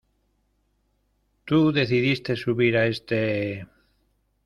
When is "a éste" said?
2.75-3.67